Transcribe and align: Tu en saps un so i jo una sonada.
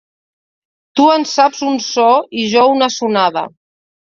Tu 0.99 1.03
en 1.17 1.27
saps 1.35 1.61
un 1.73 1.77
so 1.89 2.09
i 2.45 2.49
jo 2.55 2.67
una 2.79 2.89
sonada. 2.99 3.45